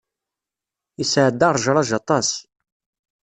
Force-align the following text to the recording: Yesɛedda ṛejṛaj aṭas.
Yesɛedda 0.99 1.47
ṛejṛaj 1.55 1.89
aṭas. 1.99 2.29